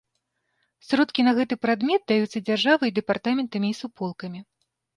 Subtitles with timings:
[0.87, 4.39] Сродкі на гэты прадмет даюцца дзяржавай, дэпартаментамі і суполкамі.